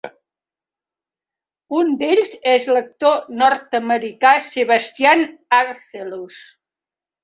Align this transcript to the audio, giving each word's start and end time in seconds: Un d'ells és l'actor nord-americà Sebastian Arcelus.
Un 1.81 1.91
d'ells 1.99 2.33
és 2.55 2.67
l'actor 2.73 3.31
nord-americà 3.45 4.35
Sebastian 4.51 5.27
Arcelus. 5.65 6.47